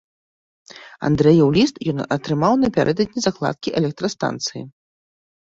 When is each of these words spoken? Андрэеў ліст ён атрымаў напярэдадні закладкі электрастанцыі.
Андрэеў 1.09 1.49
ліст 1.57 1.75
ён 1.93 1.99
атрымаў 2.15 2.57
напярэдадні 2.63 3.19
закладкі 3.27 3.75
электрастанцыі. 3.83 4.61